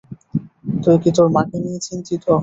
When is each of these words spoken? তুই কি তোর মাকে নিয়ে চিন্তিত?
তুই 0.81 0.97
কি 1.03 1.09
তোর 1.17 1.27
মাকে 1.35 1.57
নিয়ে 1.63 1.79
চিন্তিত? 1.87 2.23